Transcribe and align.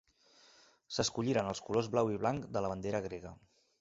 S'escolliren 0.95 1.49
els 1.51 1.61
colors 1.67 1.91
blau 1.97 2.09
i 2.15 2.19
blanc 2.25 2.49
de 2.57 2.65
la 2.67 2.73
bandera 2.73 3.07
grega. 3.11 3.37